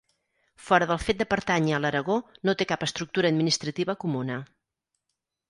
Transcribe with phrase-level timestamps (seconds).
[0.69, 2.15] Fora del fet de pertànyer a l'Aragó,
[2.49, 4.41] no té cap estructura administrativa comuna.